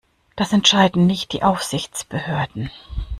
Das 0.35 0.51
entscheiden 0.51 1.05
nicht 1.05 1.31
die 1.31 1.43
Aufsichtsbehörden. 1.43 2.71